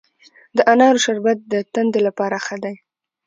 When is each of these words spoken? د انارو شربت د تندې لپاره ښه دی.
د 0.57 0.59
انارو 0.73 1.03
شربت 1.05 1.37
د 1.51 1.53
تندې 1.73 1.99
لپاره 2.07 2.35
ښه 2.45 2.57
دی. 2.63 2.75